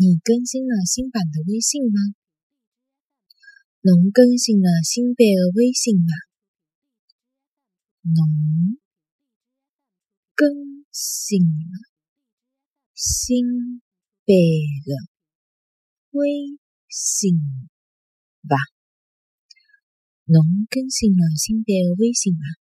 [0.00, 2.00] 你更新了新版的微信吗？
[3.82, 6.08] 侬更新了新版的微信吗？
[8.00, 8.78] 侬
[10.34, 10.48] 更
[10.90, 11.84] 新了
[12.94, 13.44] 新
[14.24, 14.32] 版
[14.86, 14.96] 的
[16.12, 16.58] 微
[16.88, 17.36] 信
[18.48, 18.56] 吧？
[20.24, 22.60] 侬更新了新版的微信吗？